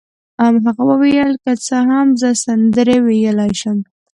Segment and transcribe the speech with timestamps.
[0.65, 3.77] هغه وویل: که څه هم زه سندرې ویلای شم.